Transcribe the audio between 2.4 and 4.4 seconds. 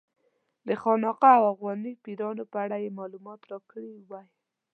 په اړه یې معلومات راکړي وای.